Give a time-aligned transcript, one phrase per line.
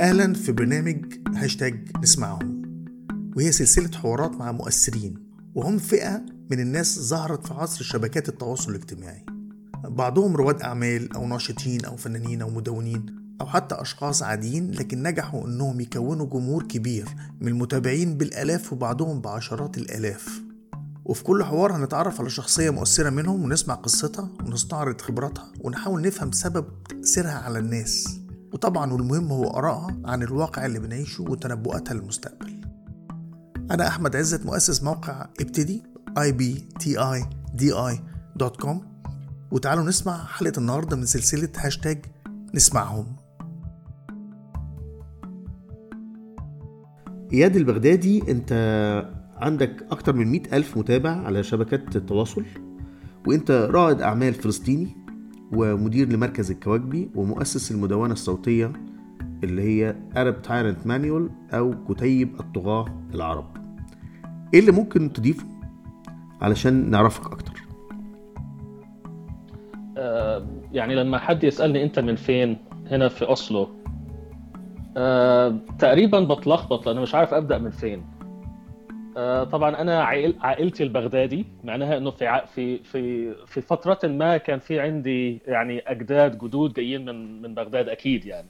[0.00, 2.62] أهلا في برنامج هاشتاج نسمعهم
[3.36, 5.14] وهي سلسلة حوارات مع مؤثرين
[5.54, 9.24] وهم فئة من الناس ظهرت في عصر شبكات التواصل الاجتماعي.
[9.84, 13.06] بعضهم رواد أعمال أو ناشطين أو فنانين أو مدونين
[13.40, 17.08] أو حتى أشخاص عاديين لكن نجحوا إنهم يكونوا جمهور كبير
[17.40, 20.40] من المتابعين بالآلاف وبعضهم بعشرات الآلاف.
[21.04, 26.66] وفي كل حوار هنتعرف على شخصية مؤثرة منهم ونسمع قصتها ونستعرض خبراتها ونحاول نفهم سبب
[26.88, 28.20] تأثيرها على الناس.
[28.52, 32.60] وطبعا والمهم هو آرائها عن الواقع اللي بنعيشه وتنبؤاتها للمستقبل.
[33.70, 35.82] أنا أحمد عزت مؤسس موقع ابتدي
[36.18, 37.30] ibtidi.com
[39.50, 42.04] وتعالوا نسمع حلقة النهاردة من سلسلة هاشتاج
[42.54, 43.06] نسمعهم.
[47.32, 48.52] إياد البغدادي أنت
[49.36, 52.44] عندك أكتر من مئة ألف متابع على شبكات التواصل
[53.26, 54.99] وأنت رائد أعمال فلسطيني.
[55.52, 58.72] ومدير لمركز الكواكبي ومؤسس المدونة الصوتية
[59.44, 62.84] اللي هي Arab Tyrant Manual أو كتيب الطغاة
[63.14, 63.46] العرب.
[64.54, 65.46] إيه اللي ممكن تضيفه؟
[66.40, 67.62] علشان نعرفك أكتر.
[69.98, 72.56] آه، يعني لما حد يسألني أنت من فين؟
[72.90, 73.68] هنا في أوسلو.
[74.96, 78.02] آه، تقريبا بتلخبط لأنه مش عارف أبدأ من فين.
[79.44, 84.80] طبعا أنا عائل عائلتي البغدادي معناها إنه في في في في فترة ما كان في
[84.80, 88.48] عندي يعني أجداد جدود جايين من من بغداد أكيد يعني.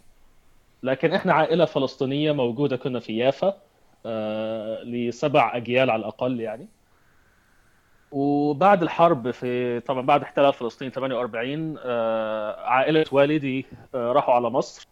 [0.82, 3.58] لكن إحنا عائلة فلسطينية موجودة كنا في يافا
[4.06, 6.68] آه، لسبع أجيال على الأقل يعني.
[8.12, 14.86] وبعد الحرب في طبعا بعد احتلال فلسطين 48 آه، عائلة والدي آه، راحوا على مصر.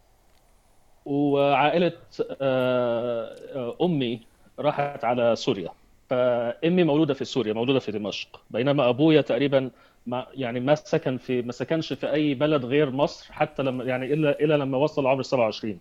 [1.04, 1.92] وعائلة
[2.40, 4.20] آه، آه، أمي
[4.58, 5.68] راحت على سوريا.
[6.10, 8.40] فأمي مولودة في سوريا مولودة في دمشق.
[8.50, 9.70] بينما أبويا تقريبا
[10.06, 14.12] ما يعني ما سكن في ما سكنش في أي بلد غير مصر حتى لما يعني
[14.12, 15.80] إلا إلا لما وصل عمر 27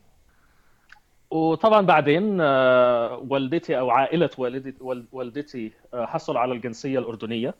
[1.31, 7.53] وطبعا بعدين آه، والدتي أو عائلة والدتي وال- والدتي آه، حصلوا على الجنسية الأردنية.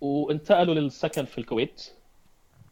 [0.00, 1.90] وانتقلوا للسكن في الكويت.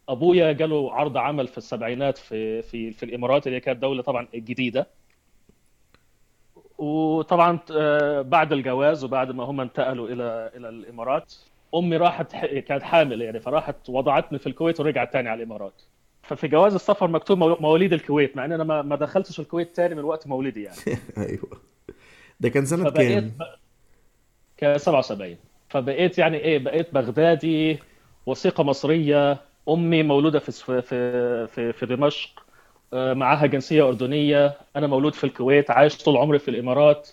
[0.09, 4.87] أبويا جاله عرض عمل في السبعينات في في في الإمارات اللي كانت دولة طبعا جديدة.
[6.85, 11.35] وطبعا آه، بعد الجواز وبعد ما هم انتقلوا إلى إلى الإمارات
[11.75, 15.83] أمي راحت كانت حامل يعني فراحت وضعتني في الكويت ورجعت تاني على الإمارات.
[16.23, 20.05] ففي جواز السفر مكتوب مو- مواليد الكويت مع إن أنا ما دخلتش الكويت تاني من
[20.05, 20.77] وقت مولدي يعني.
[21.29, 21.61] أيوه.
[22.41, 23.33] ده كان فبقيت كام؟
[24.57, 25.37] ك 77
[25.69, 27.79] فبقيت يعني إيه بقيت بغدادي
[28.27, 32.44] وثيقة مصرية أمي مولودة في في في في دمشق
[32.95, 34.57] معاها جنسية أردنية.
[34.77, 37.09] أنا مولود في الكويت عايش طول عمري في الإمارات.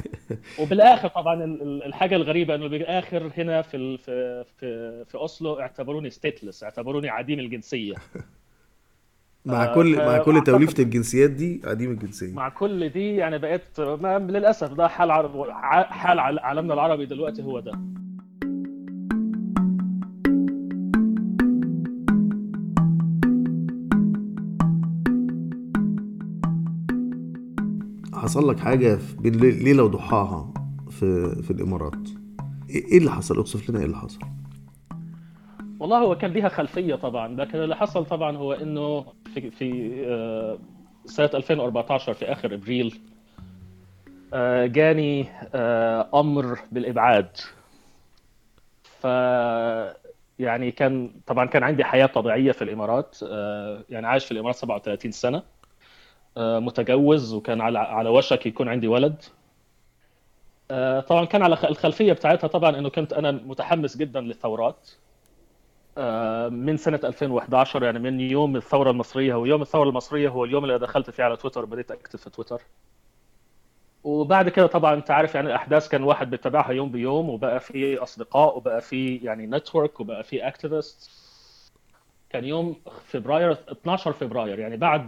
[0.60, 6.10] وبالآخر طبعا ال- ال- الحاجة الغريبة إنه بالآخر هنا في في في في أوسلو اعتبروني
[6.10, 7.94] stateless اعتبروني عديم الجنسية.
[9.46, 12.34] مع آه، كل ف- مع كل توليفة الجنسيات دي عديم الجنسية.
[12.34, 15.12] مع كل دي يعني بقيت للأسف ده حال
[15.90, 17.72] حال عالمنا العربي دلوقتي هو ده.
[28.24, 30.54] حصل لك حاجة في- بين لي- ليلة وضحاها
[30.90, 32.08] في في الإمارات
[32.70, 34.18] إيه إيه اللي حصل؟ أوصف لنا إيه اللي حصل؟
[35.80, 40.58] والله هو كان ليها خلفية طبعا لكن اللي حصل طبعا هو إنه في في آه،
[41.06, 43.00] سنة 2014 في آخر إبريل
[44.34, 47.28] آه، جاني آه، أمر بالإبعاد
[48.82, 49.04] ف
[50.38, 53.18] يعني كان طبعا كان عندي حياة طبيعية في الإمارات
[53.90, 55.42] يعني عايش في الإمارات 37 سنة
[56.36, 59.22] متجوز وكان على على وشك يكون عندي ولد.
[60.70, 64.90] آه، طبعا كان على الخلفية بتاعتها طبعا إنه كنت أنا متحمس جدا للثورات.
[65.98, 70.64] آه، من سنة 2011 يعني من يوم الثورة المصرية هو يوم الثورة المصرية هو اليوم
[70.64, 72.62] اللي دخلت فيه على تويتر بديت أكتب في تويتر.
[74.04, 78.56] وبعد كده طبعا أنت عارف يعني الأحداث كان واحد بيتابعها يوم بيوم وبقى في أصدقاء
[78.56, 81.10] وبقى في يعني network وبقى في activists
[82.34, 82.76] كان يوم
[83.06, 85.06] فبراير 12 فبراير يعني بعد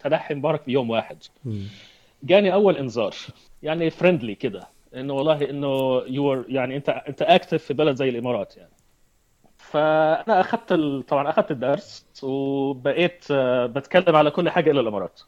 [0.00, 1.18] تنحي مبارك بيوم واحد.
[2.22, 3.14] جاني أول إنذار
[3.62, 8.56] يعني friendly كده إنه والله إنه you يعني أنت أنت active في بلد زي الإمارات
[8.56, 8.70] يعني.
[9.58, 11.06] فأنا أخذت ال...
[11.06, 15.20] طبعا أخذت الدرس وبقيت آه، بتكلم على كل حاجة إلا الإمارات.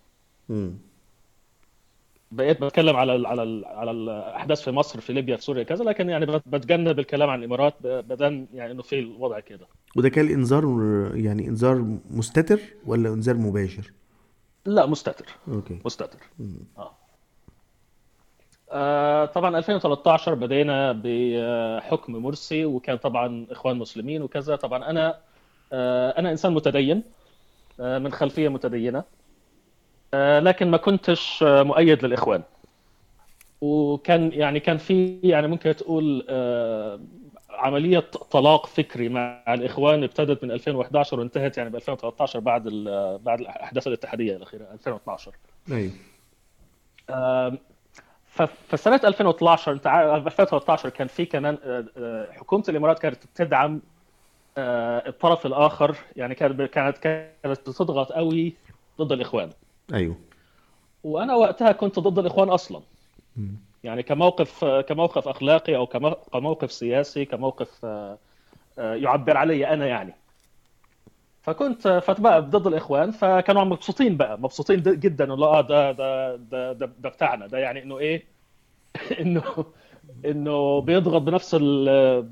[2.31, 5.85] بقيت بتكلم على ال على ال على الاحداث في مصر في ليبيا في سوريا كذا
[5.85, 9.67] لكن يعني بت- بتجنب الكلام عن الإمارات بدل يعني إنه في الوضع كده.
[9.97, 10.65] وده كان إنذار
[11.15, 13.93] يعني إنذار مستتر ولا إنذار مباشر؟
[14.67, 15.27] لا مستتر.
[15.49, 15.79] أوكي.
[15.85, 16.19] مستتر.
[16.79, 16.91] آه.
[18.73, 24.57] آه، طبعا 2013 بدينا بحكم مرسي وكان طبعا إخوان مسلمين وكذا.
[24.57, 25.19] طبعا أنا
[25.73, 27.03] آه، أنا إنسان متدين
[27.81, 29.05] آه، من خلفية متدينة.
[30.15, 32.43] لكن ما كنتش آه، مؤيد للإخوان.
[33.61, 37.01] وكان يعني كان في يعني ممكن تقول آه،
[37.51, 37.99] عملية
[38.31, 43.87] طلاق فكري مع الإخوان ابتدت من 2011 وانتهت يعني ب 2013 بعد ال- بعد الأحداث
[43.87, 45.33] الاتحادية الأخيرة 2012
[45.73, 45.91] أيوه.
[48.69, 53.81] فسنة 2012 انت عارف 2013 كان في كمان آه، آه، حكومة الإمارات كانت تدعم
[54.59, 58.55] آه، الطرف الآخر يعني كانت كانت كانت بتضغط قوي
[59.01, 59.51] ضد الإخوان.
[59.95, 60.17] أيوه.
[61.05, 62.81] وأنا وقتها كنت ضد الإخوان أصلا.
[63.85, 68.19] يعني كموقف كموقف أخلاقي أو كمو- كموقف سياسي كموقف آه،
[68.79, 70.15] آه، يعبر علي أنا يعني.
[71.43, 76.87] فكنت فبقى ضد الإخوان فكانوا مبسوطين بقى مبسوطين جدا إنه آه ده ده ده ده,
[76.99, 77.47] ده بتاعنا.
[77.47, 78.25] ده يعني إنه إيه؟
[79.21, 79.43] إنه
[80.25, 82.31] إنه بيضغط بنفس ال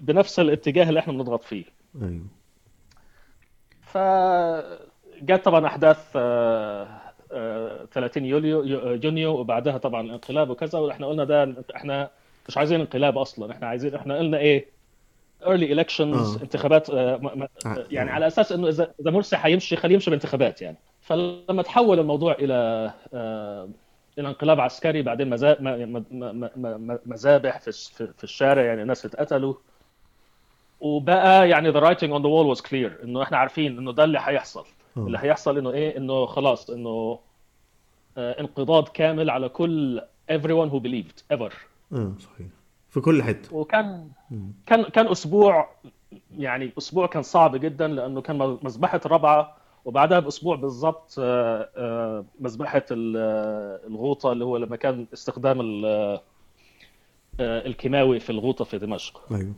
[0.00, 1.64] بنفس الاتجاه اللي إحنا بنضغط فيه.
[2.02, 2.26] أيوه.
[5.20, 6.86] فجت طبعا أحداث آه،
[7.32, 8.62] آه، 30 يوليو
[9.04, 12.10] يونيو وبعدها طبعا الانقلاب وكذا وإحنا قلنا ده إحنا
[12.48, 14.66] مش عايزين انقلاب أصلا إحنا عايزين إحنا قلنا إيه
[15.42, 16.36] early elections آه.
[16.42, 17.20] انتخابات آه،
[17.66, 17.84] آه.
[17.90, 22.32] يعني على أساس إنه إذا إذا مرسي حيمشي خليه يمشي بانتخابات يعني فلما تحول الموضوع
[22.32, 23.68] إلى آه،
[24.18, 25.28] إلى انقلاب عسكري بعدين
[27.06, 29.54] مذابح في الش- في في الشارع يعني ناس اتقتلوا
[30.80, 34.18] وبقى يعني the writing on the wall was clear إنه إحنا عارفين إنه ده اللي
[34.22, 34.73] هيحصل آه.
[34.96, 37.18] اللي هيحصل إنه إيه؟ إنه خلاص إنه
[38.18, 40.00] آه، انقضاض كامل على كل
[40.32, 41.52] everyone who believed ever.
[41.92, 42.46] آه صحيح.
[42.88, 43.56] في كل حتة.
[43.56, 44.08] وكان
[44.66, 45.68] كان كان أسبوع
[46.38, 52.82] يعني أسبوع كان صعب جدا لأنه كان مذبحة الرابعه وبعدها بأسبوع بالضبط آه، آه، مذبحة
[52.92, 56.20] آه، الغوطة اللي هو لما كان استخدام ال-
[57.40, 59.22] الكيماوي في الغوطة في دمشق.
[59.32, 59.52] أيوه.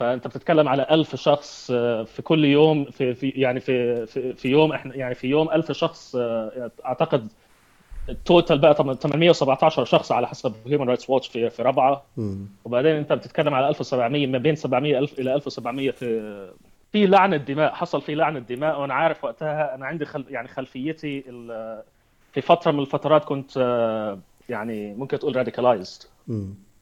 [0.00, 4.48] فأنت بتتكلم على ألف شخص آه، في كل يوم في, في يعني في, في في
[4.48, 7.28] يوم إحنا يعني في يوم ألف شخص آه، أعتقد
[8.08, 12.02] ال total بقى طبعا 817 شخص على حسب Human Rights Watch في في رابعة.
[12.64, 16.50] وبعدين أنت بتتكلم على 1700 ما بين 700 ألف إلى 1700 في
[16.92, 20.24] في لعنه دماء حصل في لعنه دماء وأنا عارف وقتها أنا عندي خل...
[20.28, 21.82] يعني خلفيتي ال...
[22.32, 24.18] في فترة من الفترات كنت آه،
[24.48, 26.02] يعني ممكن تقول راديكالايزد.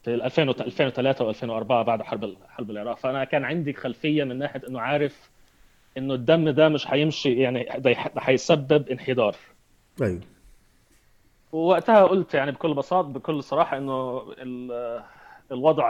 [0.02, 2.96] في 2000 وت- 2003 و2004 بعد حرب حرب العراق.
[2.98, 5.30] فأنا كان عندي خلفية من ناحية إنه عارف
[5.98, 9.36] إنه الدم ده مش هيمشي يعني ده هيسبب انحدار.
[10.02, 10.20] أيوه.
[11.52, 15.02] ووقتها قلت يعني بكل بساطه بكل صراحة إنه ال-
[15.52, 15.88] الوضع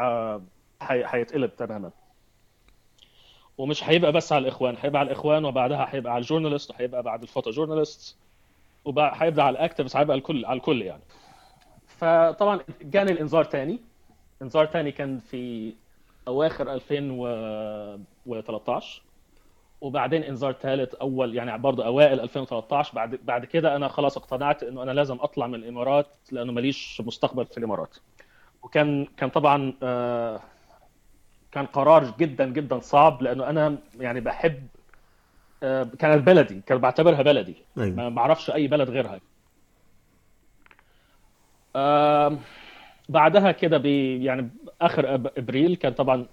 [0.82, 1.90] هي- هيتقلب تماما.
[3.58, 7.22] ومش هيبقى بس على الإخوان هيبقى على الإخوان وبعدها هيبقى على ال journalists وهيبقى بعد
[7.22, 8.16] ال photojournalists
[8.84, 11.02] وهيبدا على ال activists هيبقى على الكل على الكل يعني.
[11.86, 13.78] فطبعا جاني الإنذار تاني.
[14.42, 15.74] انذار تاني كان في
[16.28, 19.02] أواخر 2013
[19.80, 24.82] وبعدين انذار ثالث أول يعني برضه أوائل 2013 بعد بعد كده أنا خلاص اقتنعت إنه
[24.82, 27.96] أنا لازم أطلع من الإمارات لأنه ماليش مستقبل في الإمارات.
[28.62, 30.40] وكان كان طبعا آه،
[31.52, 34.66] كان قرار جدا جدا صعب لأنه أنا يعني بحب
[35.62, 37.56] آه، كانت بلدي كان بعتبرها بلدي.
[37.78, 38.08] أيوه.
[38.08, 39.20] ما أعرفش أي بلد غيرها.
[43.08, 44.50] بعدها كده ب يعني
[44.80, 46.26] آخر إبريل كان طبعا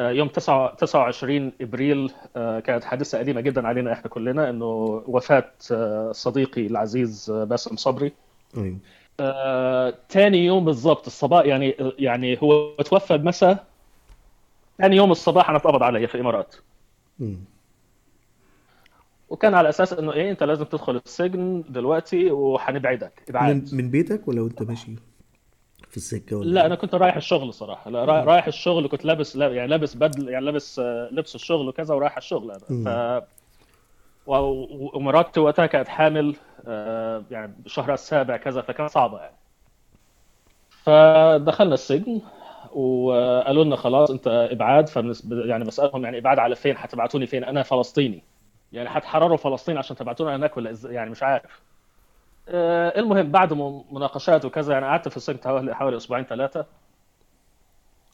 [0.00, 4.64] آه، يوم 9 29 إبريل آه، كانت حادثة قديمه جدا علينا إحنا كلنا إنه
[5.06, 8.12] وفاة آه، صديقي العزيز باسم صبري.
[8.56, 8.78] أيوه.
[9.20, 13.66] آه، تاني يوم بالضبط الصباح يعني يعني هو توفى المساء
[14.78, 16.54] ثاني يوم الصباح أنا اتقبض علي في الإمارات.
[19.30, 24.28] وكان على أساس إنه إيه أنت لازم تدخل السجن دلوقتي وهنبعدك من, ابعاد من بيتك
[24.28, 24.96] ولا وأنت ماشي؟
[25.90, 27.90] في السكة ولا لا أنا كنت رايح الشغل صراحة.
[27.90, 31.94] لا رايح, الشغل كنت لابس لا يعني لابس بدل يعني لابس آه، لبس الشغل وكذا
[31.94, 32.84] ورايح الشغل مم.
[32.84, 33.22] ف
[34.26, 39.36] ومراتي وقتها كانت حامل آه، يعني شهرها السابع كذا فكان صعبه يعني.
[40.68, 42.20] فدخلنا السجن
[42.72, 45.28] وقالوا لنا خلاص أنت إبعاد فبنس...
[45.30, 48.22] يعني بسألهم يعني إبعاد على فين؟ هتبعتوني فين؟ أنا فلسطيني.
[48.72, 50.74] يعني هتحرروا فلسطين عشان تبعتونا هناك ولا.
[50.84, 51.60] يعني مش عارف.
[52.50, 53.52] المهم بعد
[53.92, 56.66] مناقشات وكذا يعني قعدت في السجن حوالي حوالي أسبوعين ثلاثة.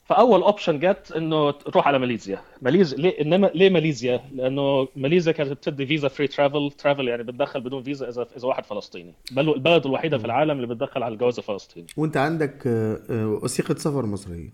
[0.05, 2.41] فأول option جت إنه تروح على ماليزيا.
[2.61, 7.61] ماليزيا ليه انما ليه ماليزيا؟ لأنه ماليزيا كانت بتدي visa free travel travel يعني بتدخل
[7.61, 9.13] بدون فيزا اذا إذا واحد فلسطيني.
[9.31, 13.75] بل البلد الوحيدة في العالم اللي بتدخل على الجواز الفلسطيني وأنت عندك آه، آه، وثيقة
[13.75, 14.49] سفر مصرية.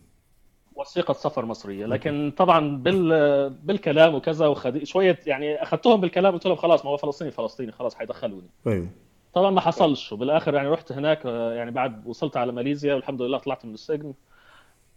[0.76, 1.86] وثيقة سفر مصرية.
[1.86, 6.98] لكن طبعا بال بالكلام وكذا وخد شوية يعني أخذتهم بالكلام قلت لهم خلاص ما هو
[6.98, 8.48] فلسطيني فلسطيني خلاص حيدخلوني.
[8.68, 8.88] أيوه.
[9.34, 10.12] طبعا ما حصلش.
[10.14, 14.14] وبالآخر يعني رحت هناك آه، يعني بعد وصلت على ماليزيا والحمد لله طلعت من السجن.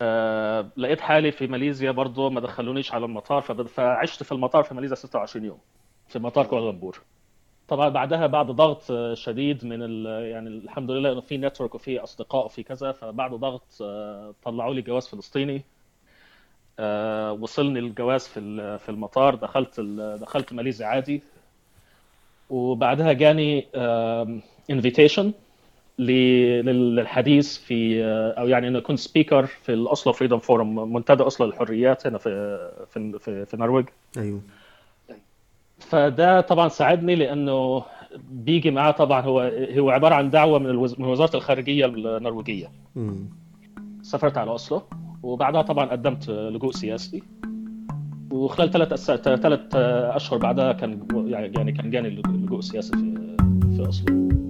[0.03, 4.97] آه، لقيت حالي في ماليزيا برضه ما دخلونيش على المطار فعشت في المطار في ماليزيا
[4.97, 5.59] 26 يوم
[6.09, 7.03] في مطار كوالالمبور.
[7.69, 10.07] طبعا بعدها بعد ضغط آه، شديد من ال...
[10.31, 13.65] يعني الحمد لله إنه في network وفي أصدقاء وفي كذا فبعد ضغط
[14.45, 15.65] طلعوا لي جواز فلسطيني.
[17.41, 19.35] وصلني الجواز في في المطار.
[19.35, 20.19] دخلت ال...
[20.21, 21.23] دخلت ماليزيا عادي.
[22.51, 23.67] وبعدها جاني
[24.71, 25.33] invitation
[25.99, 31.47] للحديث في آه، أو يعني إنه كنت speaker في ال Oslo Freedom Forum منتدى اوسلو
[31.47, 32.59] للحريات هنا في
[32.91, 33.87] في في, في النرويج
[34.19, 34.41] أيوه.
[35.79, 37.83] فده طبعا ساعدني لأنه
[38.31, 39.41] بيجي معاه طبعا هو
[39.79, 41.01] هو عبارة عن دعوة من الوز...
[41.01, 42.71] من وزارة الخارجية النرويجية.
[44.03, 44.83] سافرت على اوسلو
[45.23, 47.23] وبعدها طبعا قدمت لجوء سياسي.
[48.37, 49.11] وخلال ثلاث أس...
[49.11, 49.61] ثلاث
[50.17, 53.37] أشهر بعدها كان يعني كان جاني اللجوء السياسي في
[53.77, 54.46] في اوسلو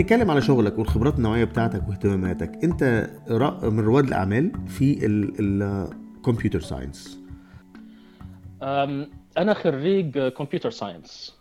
[0.00, 3.10] نتكلم على شغلك والخبرات النوعية بتاعتك واهتماماتك انت
[3.62, 4.98] من رواد الأعمال في
[5.40, 7.20] ال computer science
[9.38, 11.38] أنا خريج computer science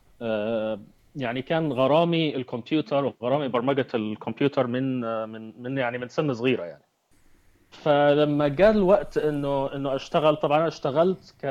[1.15, 6.83] يعني كان غرامي الكمبيوتر وغرامي برمجة الكمبيوتر من من من يعني من سن صغيرة يعني.
[7.71, 11.45] فلما جاء الوقت إنه إنه أشتغل طبعا أنا اشتغلت ك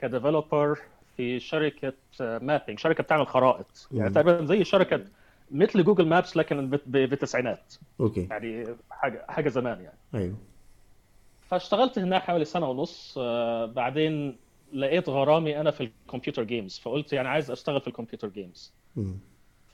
[0.00, 0.78] ك developer
[1.16, 3.88] في شركة mapping شركة بتعمل خرائط.
[3.92, 4.10] يعني.
[4.10, 5.00] تقريبا زي شركة
[5.50, 8.28] مثل جوجل Maps لكن بالتسعينات okay.
[8.30, 9.98] يعني حاجة حاجة زمان يعني.
[10.14, 10.36] أيوه.
[11.48, 14.36] فاشتغلت هناك حوالي سنة ونص آه، بعدين
[14.72, 18.72] لقيت غرامي أنا في ال computer games فقلت يعني عايز أشتغل في ال computer games.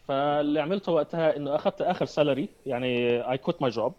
[0.09, 3.95] فاللي عملته وقتها إنه اخذت آخر salary يعني I quit my job.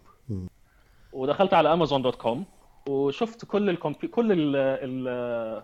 [1.12, 2.44] ودخلت على امازون dot com
[2.88, 4.08] وشفت كل الكمبي...
[4.08, 4.56] كل ال...
[4.56, 5.62] ال...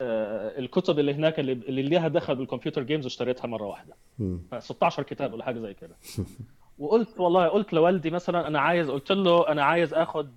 [0.00, 3.94] آه، الكتب اللي هناك اللي اللي ليها دخل بالكمبيوتر جيمز اشتريتها مرة واحدة.
[4.18, 4.42] مم.
[4.58, 5.96] 16 كتاب ولا حاجة زي كده.
[6.78, 10.30] وقلت والله قلت لوالدي مثلا أنا عايز قلت له أنا عايز آخد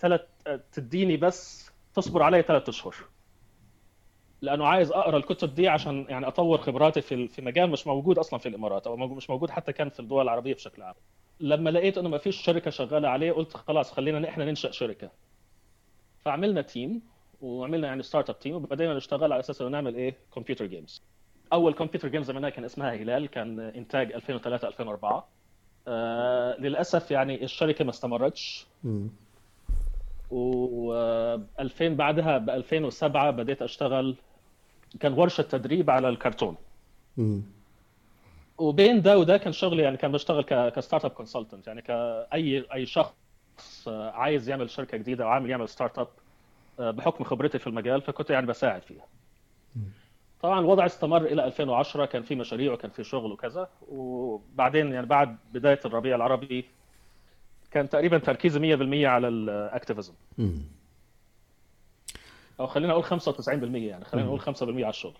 [0.00, 0.20] ثلاث
[0.72, 2.94] تديني بس تصبر علي ثلاث أشهر.
[4.42, 8.38] لأنه عايز أقرأ الكتب دي عشان يعني أطور خبراتي في في مجال مش موجود أصلا
[8.38, 10.94] في الإمارات أو مش موجود حتى كان في الدول العربية بشكل عام.
[11.40, 15.10] لما لقيت إنه ما فيش شركة شغالة عليه قلت خلاص خلينا إحنا ننشأ شركة.
[16.24, 17.02] فعملنا team.
[17.40, 21.02] وعملنا يعني startup team وبدينا نشتغل على أساس إنه نعمل إيه؟ computer games
[21.52, 25.28] أول computer games عملناها كان اسمها هلال كان إنتاج 2003 2004
[25.88, 28.66] آه للأسف يعني الشركة ما استمرتش.
[28.84, 29.08] مم.
[30.30, 34.16] و2000 بعدها ب 2007 بديت أشتغل.
[35.00, 36.56] كان ورشة تدريب على الكرتون.
[38.58, 43.14] وبين ده وده كان شغلي يعني كان بشتغل ك startup consultant يعني كأي أي شخص
[43.88, 46.19] آه، عايز يعمل شركة جديدة أو عامل يعمل startup آه،
[46.78, 49.06] بحكم خبرتي في المجال فكنت يعني بساعد فيها.
[50.42, 55.36] طبعا الوضع استمر إلى 2010 كان في مشاريع وكان في شغل وكذا وبعدين يعني بعد
[55.52, 56.64] بداية الربيع العربي
[57.70, 60.12] كان تقريبا تركيزي 100% على ال activism.
[62.60, 65.18] أو خلينا نقول 95% يعني خلينا نقول 5% على الشغل.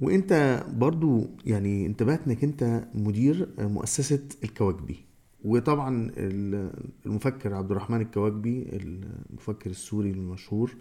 [0.00, 5.04] وإنت برضو يعني انتبهت إنك إنت مدير مؤسسة الكواكبي
[5.44, 6.72] وطبعا ال-
[7.06, 10.74] المفكر عبد الرحمن الكواكبي المفكر السوري المشهور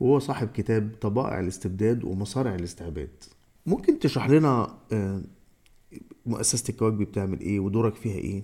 [0.00, 3.10] وهو صاحب كتاب طبائع الاستبداد ومصارع الاستعباد.
[3.66, 5.22] ممكن تشرح لنا آه،
[6.26, 8.42] مؤسسة الكواكبي بتعمل إيه ودورك فيها إيه؟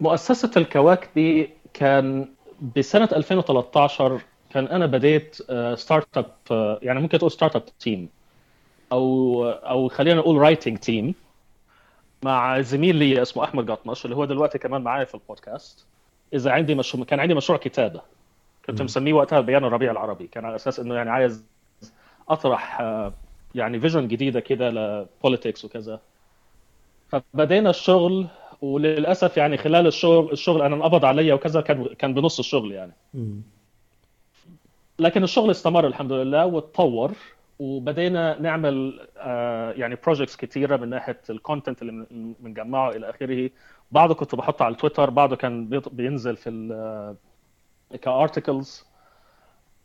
[0.00, 2.28] مؤسسة الكواكبي كان
[2.76, 4.20] بسنة 2013
[4.50, 8.08] كان أنا بديت آه، startup آه، يعني ممكن تقول startup team
[8.92, 11.14] أو أو خلينا نقول writing team
[12.24, 15.86] مع زميل لي اسمه أحمد قطمش اللي هو دلوقتي كمان معايا في البودكاست.
[16.32, 18.00] إذا عندي مشروع كان عندي مشروع كتابة.
[18.66, 20.26] كنت مسميه وقتها بيان الربيع العربي.
[20.26, 21.44] كان على أساس إنه يعني عايز
[22.28, 23.12] أطرح آه،
[23.54, 26.00] يعني vision جديدة كده ل politics وكذا.
[27.08, 28.26] فبدينا الشغل
[28.62, 32.92] وللأسف يعني خلال الشغل الشغل أنا اتقبض عليا وكذا كان كان بنص الشغل يعني.
[34.98, 37.12] لكن الشغل استمر الحمد لله واتطور.
[37.58, 42.06] وبدينا نعمل آه، يعني projects كتيرة من ناحية ال content اللي
[42.40, 43.50] بنجمعه إلى آخره.
[43.92, 47.16] بعضه كنت بحطه على التويتر بعضه كان بينزل في ال
[48.02, 48.84] articles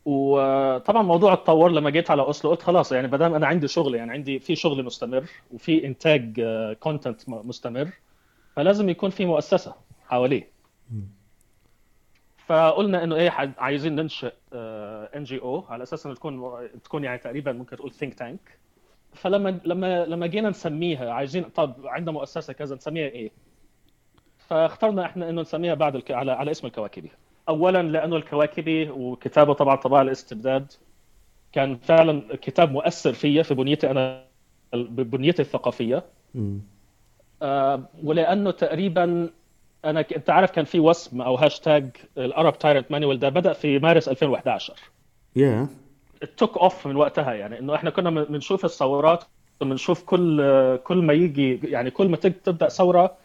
[0.05, 1.71] وطبعا الموضوع اتطور.
[1.71, 4.55] لما جيت على أوسلو قلت خلاص يعني ما دام أنا عندي شغل يعني عندي في
[4.55, 6.41] شغل مستمر وفي إنتاج
[6.79, 7.89] content مستمر
[8.55, 9.75] فلازم يكون في مؤسسة
[10.07, 10.49] حواليه.
[12.49, 14.33] فقلنا إنه إيه حد- عايزين ننشئ
[15.15, 18.39] ان جي أو على أساس إنه تكون تكون يعني تقريبا ممكن تقول ثينك تانك
[19.13, 23.31] فلما لما لما جينا نسميها عايزين طب عندنا مؤسسة كذا نسميها إيه؟
[24.37, 26.11] فاخترنا إحنا إنه نسميها بعد الك...
[26.11, 27.11] على على اسم الكواكبي.
[27.49, 30.71] اولا لأنه الكواكبي وكتابه طبعا طباع الاستبداد
[31.51, 34.25] كان فعلا كتاب مؤثر فيا في بنيتي أنا
[34.73, 36.03] بنيتي الثقافية.
[37.41, 39.29] آه، ولأنه تقريبا
[39.85, 43.53] أنا ك- أنت عارف كان في وسم أو hashtag ال Arab Tyrant Manual ده بدأ
[43.53, 44.73] في مارس 2011
[45.35, 45.67] يا
[46.23, 49.23] ال talk of من وقتها يعني إنه إحنا كنا من- بنشوف الثورات
[49.61, 50.41] بنشوف كل
[50.83, 53.15] كل ما يجي يعني كل ما تج- تبدأ ثورة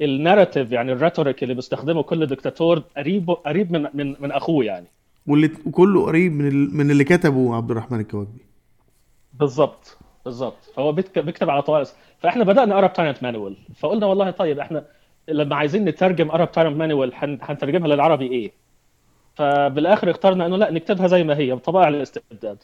[0.00, 4.64] ال narrative يعني ال rhetoric اللي بيستخدمه كل دكتاتور قريب قريب من من من أخوه
[4.64, 4.86] يعني.
[5.26, 6.76] واللي كله قريب من ال...
[6.76, 8.40] من اللي كتبه عبد الرحمن الكواكبي
[9.32, 11.86] بالظبط بالظبط فهو بيك- بيكتب على طبائع
[12.18, 14.84] فإحنا بدأنا Arab Tyrant Manual فقلنا والله طيب إحنا
[15.28, 18.52] لما عايزين نترجم Arab Tyrant Manual هنترجمها للعربي إيه؟
[19.34, 22.62] فبالآخر اخترنا إنه لأ نكتبها زي ما هي بطبائع الاستبداد.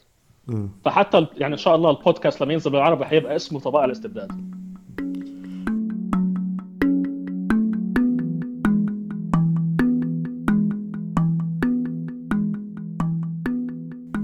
[0.85, 4.31] فحتى يعني إن شاء الله البودكاست لما ينزل بالعربي هيبقى اسمه طبائع الاستبداد.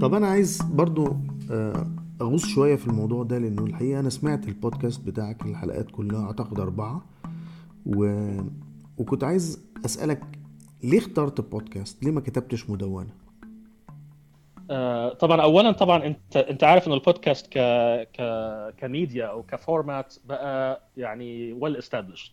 [0.00, 1.16] طب أنا عايز برضو
[1.50, 1.86] آه،
[2.20, 7.02] أغوص شوية في الموضوع ده لأنه الحقيقة أنا سمعت البودكاست بتاعك الحلقات كلها أعتقد أربعة.
[7.86, 8.30] و...
[8.98, 10.22] وكنت عايز أسألك
[10.84, 13.10] ليه اخترت بودكاست ليه ما كتبتش مدونة؟
[14.70, 17.58] آه، طبعا اولا طبعا أنت أنت عارف إن البودكاست ك
[18.12, 18.22] ك
[18.76, 22.32] كميديا أو كفورمات بقى يعني ويل استابلشد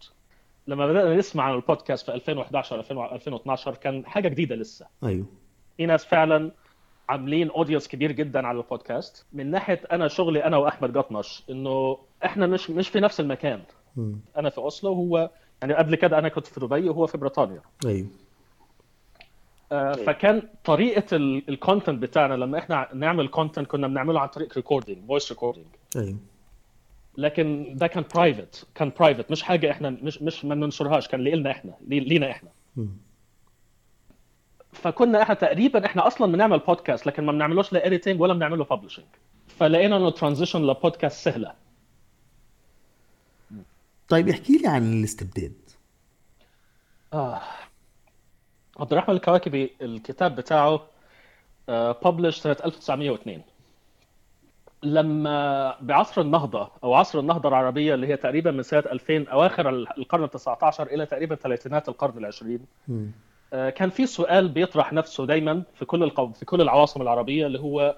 [0.68, 4.88] لما بدأنا نسمع عن البودكاست في 2011 2012 كان حاجة جديدة لسه.
[5.04, 5.26] أيوه.
[5.78, 6.52] في ناس فعلا
[7.10, 9.26] عاملين audience كبير جدا على البودكاست.
[9.34, 13.62] من ناحية أنا شغلي أنا وأحمد قطمش إنه إحنا مش مش في نفس المكان.
[14.38, 15.30] أنا في أوسلو وهو
[15.62, 17.62] يعني قبل كده أنا كنت في دبي وهو في بريطانيا.
[17.86, 18.08] أيوه.
[19.72, 25.08] آه، فكان طريقة ال content بتاعنا لما إحنا نعمل content كنا بنعمله عن طريق recording
[25.08, 25.66] voice recording
[25.96, 26.18] أيوه.
[27.18, 31.52] لكن ده كان private كان private مش حاجة إحنا مش مش ما بننشرهاش كان لنا
[31.52, 32.50] إحنا لي- لينا إحنا.
[32.76, 32.90] مم.
[34.74, 39.06] فكنا إحنا تقريبا إحنا أصلا بنعمل بودكاست لكن ما بنعملوش لا editing ولا بنعمله publishing
[39.48, 41.54] فلقينا إنه transition لبودكاست سهلة.
[44.10, 45.54] طيب احكي لي عن الاستبداد
[47.14, 47.42] آه.
[48.80, 50.82] عبد الرحمن الكواكبي الكتاب بتاعه
[51.70, 53.42] publish سنة 1902
[54.84, 60.24] لما بعصر النهضة أو عصر النهضة العربية اللي هي تقريبا من سنة 2000 أواخر القرن
[60.24, 62.60] ال 19 إلى تقريبا ثلاثينات القرن العشرين.
[63.54, 66.32] آه، كان في سؤال بيطرح نفسه دايما في كل القو...
[66.32, 67.98] في كل العواصم العربية اللي هو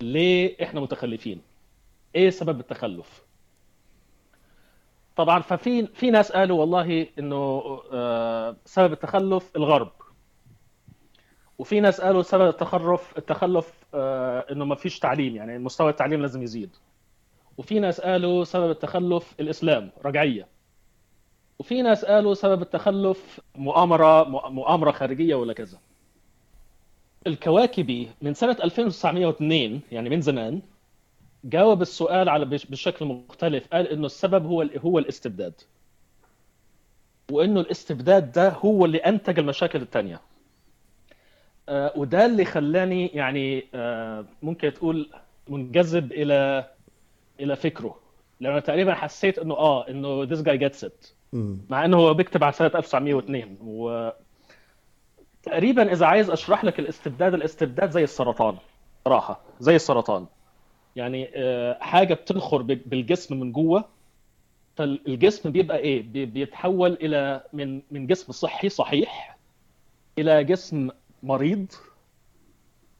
[0.00, 1.40] ليه إحنا متخلفين؟
[2.14, 3.22] إيه سبب التخلف؟
[5.16, 9.92] طبعا ففي في ناس قالوا والله إنه آه، سبب التخلف الغرب.
[11.58, 16.42] وفي ناس قالوا سبب التخرف التخلف آه، إنه ما فيش تعليم يعني مستوى التعليم لازم
[16.42, 16.70] يزيد.
[17.58, 20.46] وفي ناس قالوا سبب التخلف الإسلام رجعية.
[21.58, 25.78] وفي ناس قالوا سبب التخلف مؤامرة مؤامرة خارجية ولا كذا.
[27.26, 30.62] الكواكبي من سنة 2902 يعني من زمان
[31.48, 35.54] جاوب السؤال على بش- بشكل مختلف قال إنه السبب هو هو الاستبداد.
[37.30, 40.20] وإنه الاستبداد ده هو اللي أنتج المشاكل الثانية
[41.68, 45.10] آه، وده اللي خلاني يعني آه، ممكن تقول
[45.48, 46.70] منجذب إلى
[47.40, 47.98] إلى فكره.
[48.40, 51.12] لأنه تقريبا حسيت إنه آه إنه this guy gets it.
[51.32, 51.58] مم.
[51.70, 54.10] مع إنه هو بيكتب على سنة 1902 و
[55.42, 58.56] تقريبا إذا عايز أشرح لك الاستبداد الاستبداد زي السرطان.
[59.04, 60.26] صراحة زي السرطان.
[60.96, 63.84] يعني آه، حاجة بتنخر بالجسم من جوه
[64.76, 69.36] فالجسم بيبقى إيه؟ بي- بيتحول إلى من من جسم صحي صحيح
[70.18, 70.90] إلى جسم
[71.22, 71.66] مريض.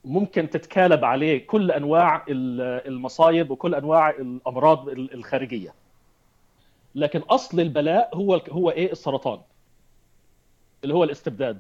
[0.05, 5.75] ممكن تتكالب عليه كل أنواع ال- المصايب وكل أنواع الأمراض ال- الخارجية.
[6.95, 9.41] لكن أصل البلاء هو هو إيه؟ السرطان
[10.85, 11.59] اللي هو الاستبداد.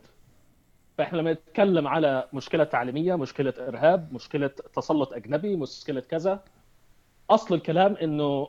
[0.99, 6.45] فإحنا لما نتكلم على مشكلة تعليمية مشكلة إرهاب مشكلة تسلط أجنبي مشكلة كذا.
[7.31, 8.49] أصل الكلام إنه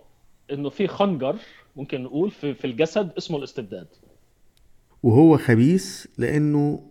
[0.51, 1.35] إنه في خنجر
[1.75, 3.87] ممكن نقول في في الجسد اسمه الاستبداد.
[5.03, 6.89] وهو خبيث لأنه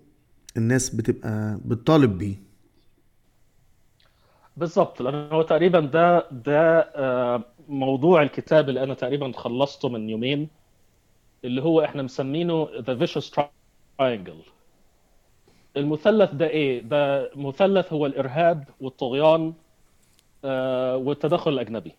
[0.57, 2.37] الناس بتبقى بتطالب بيه.
[4.57, 10.49] بالضبط لأنه هو تقريبا ده ده آه، موضوع الكتاب اللي أنا تقريبا خلصته من يومين
[11.45, 14.56] اللي هو إحنا مسمينه The Vicious Triangle.
[15.77, 19.55] المثلث ده إيه؟ ده مثلث هو الإرهاب والطغيان
[20.45, 21.93] آه، والتدخل الأجنبي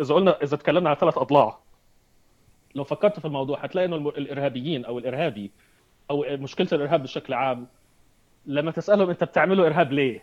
[0.00, 1.58] إذا قلنا إذا اتكلمنا على ثلاث أضلاع
[2.74, 5.50] لو فكرت في الموضوع هتلاقي إنه الإرهابيين أو الإرهابي
[6.10, 7.66] أو مشكلة الإرهاب بشكل عام
[8.46, 10.22] لما تسألهم أنت بتعملوا إرهاب ليه؟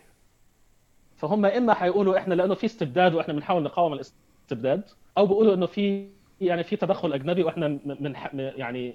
[1.16, 4.00] فهم إما هيقولوا إحنا لأنه في استبداد وإحنا بنحاول نقاوم
[4.44, 4.82] استبداد
[5.18, 6.08] أو بيقولوا إنه في
[6.40, 8.94] يعني في تدخل أجنبي وإحنا من يعني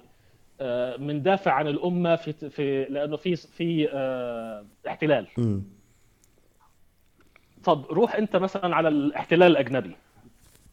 [0.98, 3.88] مندافع عن الأمة في في لأنه في في
[4.88, 5.26] احتلال.
[5.38, 5.60] م.
[7.64, 9.96] طب روح أنت مثلا على الاحتلال الأجنبي.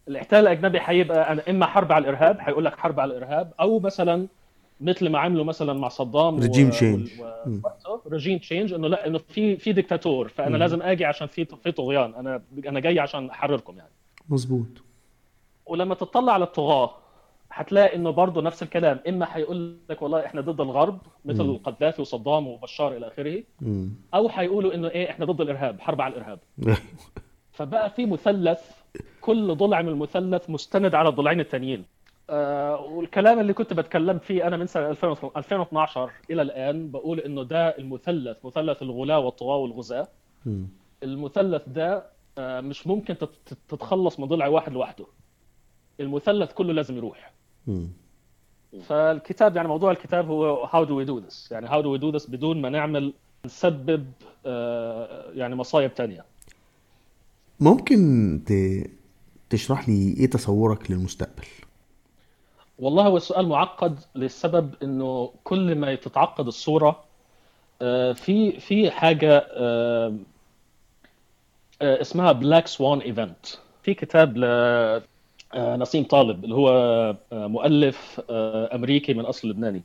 [0.08, 4.28] الاحتلال الأجنبي حيبقى إما حرب على الإرهاب حيقول لك حرب على الإرهاب أو مثلا
[4.82, 7.10] مثل ما عملوا مثلا مع صدام regime change
[8.08, 10.56] regime change إنه لا إنه في في ديكتاتور فأنا مم.
[10.56, 12.14] لازم آجي عشان في في طغيان.
[12.16, 13.90] أنا أنا جاي عشان أحرركم يعني.
[14.30, 14.68] مظبوط.
[15.66, 16.96] ولما تطلع على الطغاة
[17.58, 19.00] هتلاقي إنه برضه نفس الكلام.
[19.08, 23.44] إما هيقول لك والله إحنا ضد الغرب مثل القذافي وصدام وبشار إلى آخره.
[24.14, 26.40] أو هيقولوا إنه إيه إحنا ضد الإرهاب حرب على الإرهاب.
[27.58, 28.62] فبقى في مثلث
[29.22, 31.86] كل ضلع من المثلث مستند على الضلعين الثانيين
[32.30, 34.90] آه والكلام اللي كنت بتكلم فيه أنا من سنة
[35.38, 40.08] 2012 إلى الآن بقول إنه ده المثلث مثلث الغلاة والطغاة والغزاة.
[41.04, 42.04] المثلث ده
[42.38, 43.16] آه مش ممكن
[43.68, 45.06] تتخلص من ضلع واحد لوحده.
[46.00, 47.34] المثلث كله لازم يروح.
[48.88, 52.10] فالكتاب يعني موضوع الكتاب هو how do we do this يعني how do we do
[52.10, 53.14] this بدون ما نعمل
[53.46, 54.12] نسبب
[54.46, 56.26] آه يعني مصايب تانية.
[57.60, 58.42] ممكن
[59.50, 61.46] تشرح لي إيه تصورك للمستقبل؟
[62.80, 67.04] والله هو السؤال معقد للسبب إنه كل ما تتعقد الصورة
[68.14, 69.48] في في حاجة
[71.82, 73.46] اسمها black swan event
[73.84, 74.38] في كتاب
[75.56, 79.82] لنسيم طالب اللي هو مؤلف أمريكي من أصل لبناني.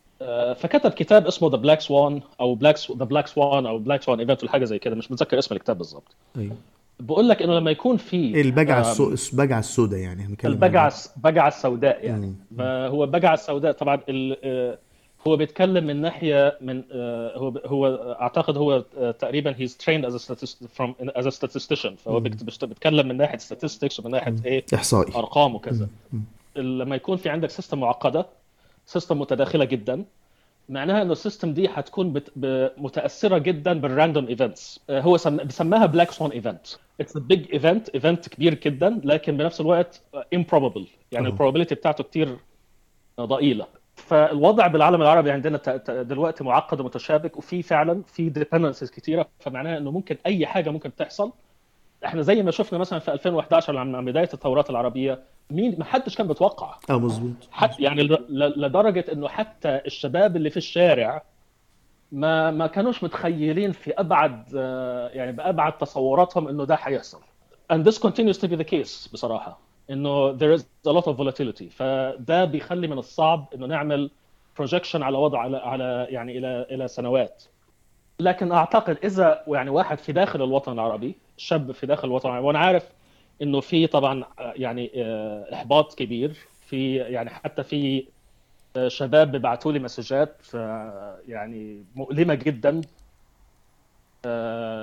[0.55, 4.43] فكتب كتاب اسمه The Black Swan أو black the Black Swan أو Black Swan event
[4.43, 6.17] ولا حاجة زي كده مش متذكر اسم الكتاب بالظبط.
[6.37, 6.57] أيوه
[7.01, 9.15] بقول لك إنه لما يكون في البجعة السو...
[9.33, 12.35] البجعة السوداء يعني البجعة البجعه السوداء يعني.
[12.59, 14.79] فهو البجعه السوداء طبعا ال...
[15.27, 16.83] هو بيتكلم من ناحية من
[17.37, 17.87] هو هو
[18.21, 18.85] أعتقد هو
[19.19, 20.33] تقريبا he's trained as
[20.73, 25.15] from as statistician فهو بيتكلم من ناحية statistics ومن ناحية إيه؟ إحصائي.
[25.17, 25.89] أرقام وكذا.
[26.57, 28.27] لما يكون في عندك system معقدة
[28.87, 30.05] system متداخلة جدا
[30.69, 32.33] معناها إنه ال system دي حتكون بت...
[32.79, 35.37] متأثرة جدا بال random events هو سم...
[35.37, 36.67] بسماها black swan event
[37.01, 40.01] it's big event event كبير جدا لكن بنفس الوقت
[40.35, 42.37] improbable يعني ال probability بتاعته كتير
[43.21, 43.67] ضئيلة.
[44.07, 49.29] فالوضع بالعالم العربي عندنا دلوقتي معقد ومتشابك وفي فعلا في dependencies كتيرة.
[49.41, 51.33] فمعناها إنه ممكن أي حاجة ممكن تحصل.
[52.05, 56.27] إحنا زي ما شفنا مثلا في 2011 لما بداية الثورات العربية مين ما حدش كان
[56.27, 56.75] بيتوقع.
[56.91, 57.33] آه مظبوط.
[57.51, 61.23] حتى يعني لدرجة إنه حتى الشباب اللي في الشارع
[62.13, 64.53] ما ما كانوش متخيلين في أبعد
[65.15, 67.21] يعني بأبعد تصوراتهم إنه ده حيحصل.
[67.73, 69.59] And this continues to be the case بصراحة.
[69.91, 71.69] إنه there is a lot of volatility.
[71.71, 74.11] فده بيخلي من الصعب إنه نعمل
[74.63, 77.45] projection على وضع على على يعني إلى إلى سنوات.
[78.21, 82.59] لكن أعتقد إذا يعني واحد في داخل الوطن العربي شاب في داخل الوطن العربي وأنا
[82.59, 82.89] عارف
[83.43, 84.91] إنه في طبعا يعني
[85.53, 88.07] إحباط كبير في يعني حتى في
[88.87, 90.37] شباب بيبعتوا لي مسجات
[91.29, 92.81] يعني مؤلمة جدا.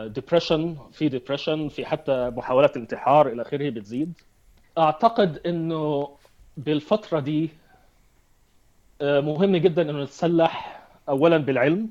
[0.08, 4.14] depression في depression في حتى محاولات انتحار إلى آخره بتزيد.
[4.80, 6.10] أعتقد إنه
[6.58, 7.50] بالفترة دي
[9.02, 11.89] مهم جدا إنه نتسلح اولا بالعلم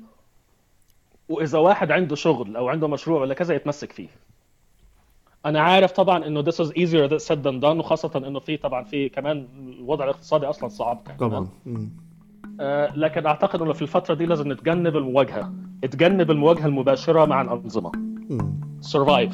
[1.29, 4.07] وإذا واحد عنده شغل أو عنده مشروع ولا كذا يتمسك فيه.
[5.45, 9.09] أنا عارف طبعا إنه this is easier said than done وخاصة إنه في طبعا في
[9.09, 9.47] كمان
[9.79, 11.01] الوضع الاقتصادي أصلا صعب.
[11.05, 11.17] كمان.
[11.17, 11.47] طبعا
[12.59, 15.53] آه لكن أعتقد إنه في الفترة دي لازم نتجنب المواجهة.
[15.85, 17.91] نتجنب المواجهة المباشرة مع الأنظمة.
[18.81, 19.33] survive.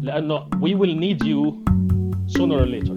[0.00, 1.70] لأنه we will need you
[2.30, 2.96] sooner or later.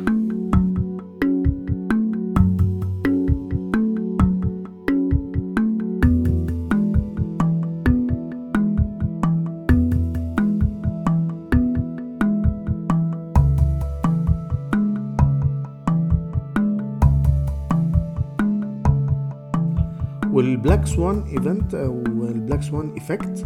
[20.34, 23.46] وال black swan event أو ال black swan effect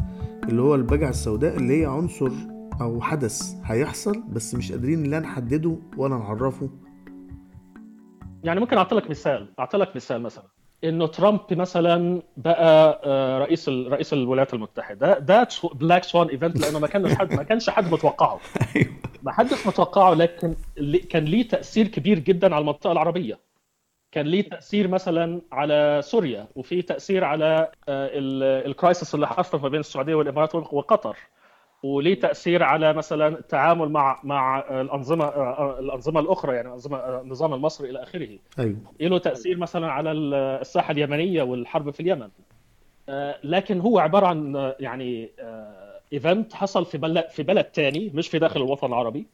[0.50, 2.32] اللي هو البجعة السوداء اللي هي عنصر
[2.82, 6.70] أو حدث هيحصل بس مش قادرين لا نحدده ولا نعرفه.
[8.44, 10.44] يعني ممكن أعطي لك مثال أعطي لك مثال مثلا.
[10.84, 13.00] إنه ترامب مثلا بقى
[13.40, 15.20] رئيس رئيس الولايات المتحدة.
[15.20, 18.40] ده black swan event لأنه ما كانش حد ما كانش حد متوقعه.
[19.24, 20.56] ما حدش متوقعه لكن
[21.10, 23.40] كان ليه تأثير كبير جدا على المنطقة العربية.
[24.12, 29.80] كان ليه تأثير مثلا على سوريا وفي تأثير على ال crisis اللي حصل ما بين
[29.80, 31.18] السعودية والإمارات وقطر.
[31.84, 35.26] وليه تأثير على مثلا التعامل مع مع الأنظمة
[35.80, 38.78] الأنظمة الأخرى يعني انظمه النظام المصري إلى آخره؟ أيوه.
[39.00, 42.30] له تأثير مثلا على الساحة اليمنية والحرب في اليمن؟
[43.44, 45.32] لكن هو عبارة عن يعني
[46.13, 49.28] إيفنت حصل في بلد في بلد ثاني مش في داخل الوطن العربي.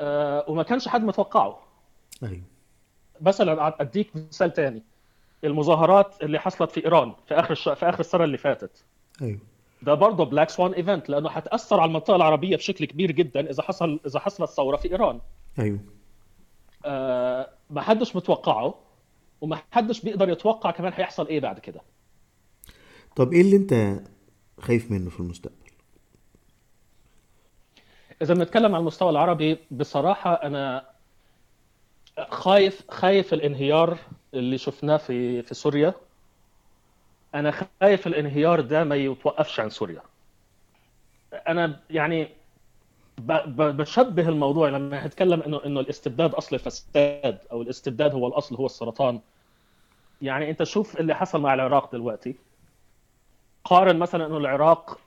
[0.00, 1.58] آه، وما كانش حد متوقعه.
[2.22, 2.42] أيوه.
[3.20, 4.82] مثلا أديك مثال تاني.
[5.44, 7.68] المظاهرات اللي حصلت في إيران في آخر الش...
[7.68, 8.84] في آخر السنة اللي فاتت.
[9.22, 9.38] أيوه.
[9.84, 14.00] ده برضه black swan event لأنه حتاثر على المنطقة العربية بشكل كبير جدا إذا حصل
[14.06, 15.20] إذا حصلت ثورة في إيران.
[15.58, 15.78] أيوه.
[16.84, 18.74] آه ما حدش متوقعه
[19.40, 21.80] وما حدش بيقدر يتوقع كمان هيحصل إيه بعد كده.
[23.16, 24.00] طب إيه اللي أنت
[24.60, 25.54] خايف منه في المستقبل؟
[28.22, 30.86] إذا بنتكلم على المستوى العربي بصراحة أنا
[32.28, 33.98] خايف خايف الانهيار
[34.34, 35.94] اللي شفناه في في سوريا.
[37.34, 40.02] أنا خايف الانهيار ده ما يتوقفش عن سوريا.
[41.48, 42.28] أنا يعني
[43.18, 49.20] بشبه الموضوع لما هتكلم إنه إنه الاستبداد أصل الفساد أو الاستبداد هو الأصل هو السرطان.
[50.22, 52.34] يعني أنت شوف اللي حصل مع العراق دلوقتي.
[53.64, 54.98] قارن مثلا إنه العراق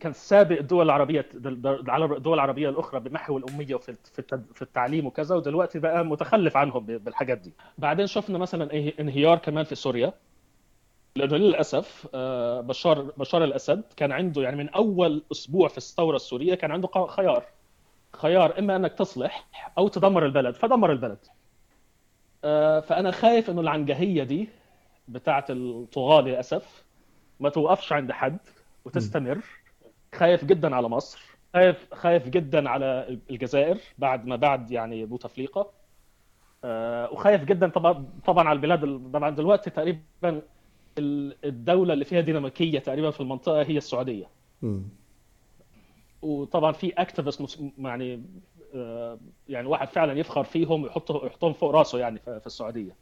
[0.00, 3.94] كان سابق الدول العربية الدول العربية الأخرى بمحو الأمية وفي
[4.54, 7.52] في التعليم وكذا ودلوقتي بقى متخلف عنهم بالحاجات دي.
[7.78, 10.12] بعدين شفنا مثلا انهيار كمان في سوريا.
[11.16, 16.54] لأنه للأسف آه، بشار بشار الأسد كان عنده يعني من أول أسبوع في الثورة السورية
[16.54, 17.44] كان عنده خيار
[18.12, 21.18] خيار إما أنك تصلح أو تدمر البلد فدمر البلد.
[22.44, 24.48] آه، فأنا خايف إنه العنجهية دي
[25.08, 26.84] بتاعت الطغاة للأسف
[27.40, 28.38] ما توقفش عند حد
[28.84, 29.38] وتستمر.
[30.14, 31.22] خايف جدا على مصر
[31.54, 35.70] خايف خايف جدا على الجزائر بعد ما بعد يعني بوتفليقه
[36.64, 40.42] آه، وخايف جدا طبعا طبعا على البلاد ال- طبعا دلوقتي تقريبا
[41.44, 44.26] الدولة اللي فيها ديناميكية تقريبا في المنطقة هي السعودية.
[46.22, 48.22] وطبعا في اكتيفست يعني
[48.74, 52.96] آه، يعني واحد فعلا يفخر فيهم ويحطه يحطهم فوق راسه يعني في السعودية.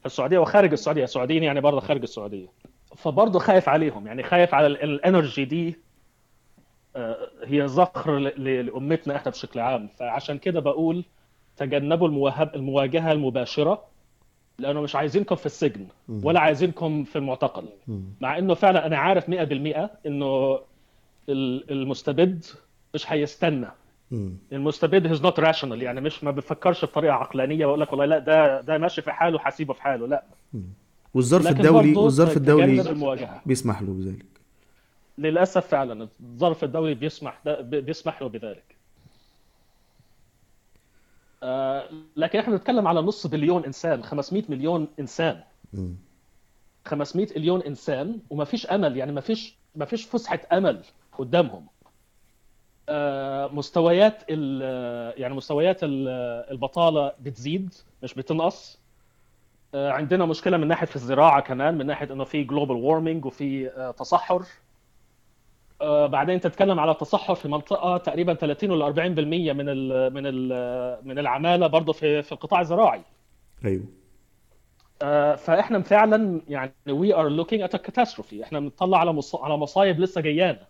[0.00, 2.48] في السعوديه وخارج السعودية سعوديين يعني برضه خارج السعودية.
[2.96, 5.76] فبرضه خايف عليهم يعني خايف على ال- ال energy دي
[6.96, 7.62] آه، هي
[8.18, 9.88] ل- لأمتنا إحنا بشكل عام.
[9.88, 11.04] فعشان كده بقول
[11.56, 13.84] تجنبوا المواهب المواجهة المباشرة.
[14.58, 17.64] لأنه مش عايزينكم في السجن ولا عايزينكم في المعتقل.
[18.20, 20.58] مع إنه فعلا أنا عارف 100% إنه
[21.28, 22.44] ال- المستبد
[22.94, 23.66] مش هيستنى.
[24.52, 28.60] المستبد he's not rational يعني مش ما بيفكرش بطريقة عقلانية ويقول لك والله لا ده
[28.60, 30.24] ده ماشي في حاله حسيبه في حاله لا.
[31.14, 32.76] والظرف الدولي والظرف الدولي
[33.46, 34.26] بيسمح له بذلك.
[35.18, 38.75] للأسف فعلا الظرف الدولي بيسمح بيسمح له بذلك.
[42.16, 45.40] لكن إحنا بنتكلم على نص بليون إنسان 500 مليون إنسان.
[45.72, 45.94] مم.
[46.84, 50.80] 500 مليون إنسان وما فيش أمل يعني ما فيش ما فيش فسحة أمل
[51.18, 51.66] قدامهم.
[52.88, 56.08] آه، مستويات ال- يعني مستويات ال-
[56.50, 58.78] البطالة بتزيد مش بتنقص.
[59.74, 63.68] آه، عندنا مشكلة من ناحية في الزراعة كمان من ناحية إنه في global warming وفي
[63.68, 64.36] آه، تصحر.
[64.40, 64.46] آه،
[65.80, 71.18] بعدين تتكلم على تصحر في منطقة تقريبا 30 ولا 40% من ال من ال من
[71.18, 73.02] العمالة برضه في في القطاع الزراعي.
[73.64, 73.84] أيوه.
[75.02, 79.36] آه، فإحنا فعلا يعني we are looking at catastrophe إحنا بنطلع على مص...
[79.36, 80.66] على مصايب لسه جايانا.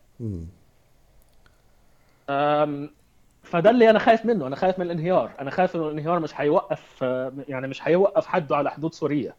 [3.43, 4.47] فده اللي أنا خايف منه.
[4.47, 5.31] أنا خايف من الانهيار.
[5.41, 9.35] أنا خايف إنه الانهيار مش هيوقف آه، يعني مش هيوقف حده على حدود سوريا.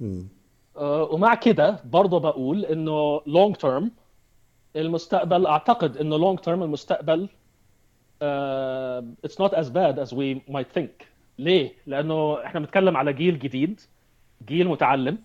[0.00, 0.28] مم.
[0.76, 3.90] آه، ومع كده برضه بقول إنه long term
[4.76, 7.28] المستقبل أعتقد إنه long term المستقبل
[9.24, 11.08] it's not as bad as we might think
[11.38, 13.80] ليه؟ لأنه إحنا بنتكلم على جيل جديد
[14.46, 15.18] جيل متعلم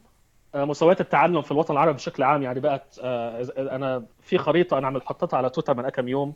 [0.55, 4.87] آه، مستويات التعلم في الوطن العربي بشكل عام يعني بقت آه، أنا في خريطة أنا
[4.87, 6.33] عملت حطيتها على تويتر من كم يوم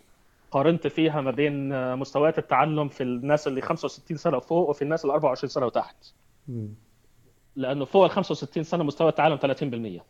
[0.52, 5.06] قارنت فيها ما بين آه، مستويات التعلم في الناس اللي 65 سنة وفوق وفي الناس
[5.06, 5.96] اللي 24 سنة وتحت.
[7.56, 10.02] لأنه فوق ال 65 سنة مستوى التعلم 30%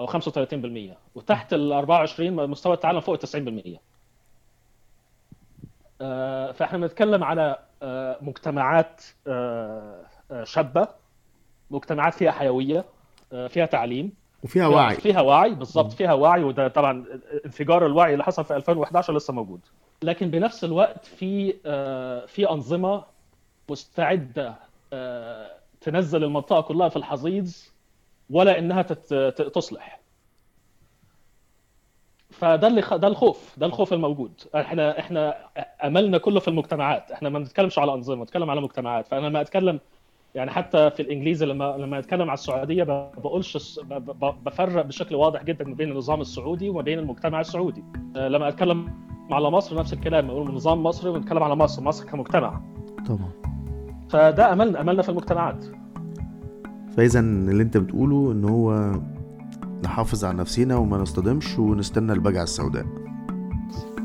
[0.00, 3.78] أو 35% وتحت ال 24 مستوى التعلم فوق ال 90%
[6.00, 10.04] آه، فإحنا بنتكلم على آه، مجتمعات آه،
[10.44, 10.88] شابة
[11.70, 12.84] مجتمعات فيها حيوية
[13.48, 14.96] فيها تعليم وفيها وعي.
[14.96, 17.04] فيها وعي بالضبط فيها وعي وده طبعا
[17.44, 19.60] انفجار الوعي اللي حصل في 2011 لسه موجود.
[20.02, 21.52] لكن بنفس الوقت في
[22.26, 23.04] في أنظمة
[23.70, 24.54] مستعدة
[25.80, 27.48] تنزل المنطقة كلها في الحضيض
[28.30, 28.82] ولا إنها
[29.32, 30.00] تصلح.
[32.30, 32.94] فده اللي خ...
[32.94, 34.32] ده الخوف ده الخوف الموجود.
[34.54, 35.34] إحنا إحنا
[35.84, 37.10] أملنا كله في المجتمعات.
[37.10, 39.06] إحنا ما بنتكلمش على أنظمة بنتكلم على مجتمعات.
[39.06, 39.80] فأنا ما أتكلم
[40.34, 43.78] يعني حتى في الإنجليزي لما لما أتكلم على السعودية ما بقولش
[44.44, 47.84] بفرق بشكل واضح جدا ما بين النظام السعودي وما بين المجتمع السعودي.
[48.14, 48.94] لما أتكلم
[49.30, 52.60] على مصر نفس الكلام بقول نظام مصري ونتكلم على مصر مصر كمجتمع.
[53.08, 53.32] طبعا.
[54.10, 55.64] فده أملنا أملنا في المجتمعات.
[56.96, 59.00] فاذا اللي انت بتقوله ان هو
[59.84, 62.86] نحافظ على نفسينا وما نصطدمش ونستنى البجعة السوداء.